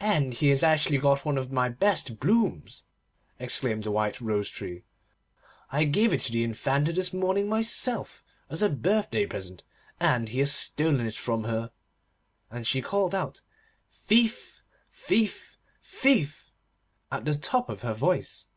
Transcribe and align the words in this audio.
'And 0.00 0.34
he 0.34 0.48
has 0.48 0.64
actually 0.64 0.98
got 0.98 1.24
one 1.24 1.38
of 1.38 1.52
my 1.52 1.68
best 1.68 2.18
blooms,' 2.18 2.82
exclaimed 3.38 3.84
the 3.84 3.92
White 3.92 4.20
Rose 4.20 4.48
Tree. 4.50 4.82
'I 5.70 5.84
gave 5.84 6.12
it 6.12 6.22
to 6.22 6.32
the 6.32 6.42
Infanta 6.42 6.92
this 6.92 7.12
morning 7.12 7.48
myself, 7.48 8.24
as 8.50 8.62
a 8.62 8.68
birthday 8.68 9.26
present, 9.26 9.62
and 10.00 10.30
he 10.30 10.40
has 10.40 10.52
stolen 10.52 11.06
it 11.06 11.14
from 11.14 11.44
her.' 11.44 11.70
And 12.50 12.66
she 12.66 12.82
called 12.82 13.14
out: 13.14 13.42
'Thief, 13.92 14.64
thief, 14.90 15.56
thief!' 15.84 16.50
at 17.12 17.24
the 17.24 17.36
top 17.38 17.68
of 17.70 17.82
her 17.82 17.94
voice. 17.94 18.48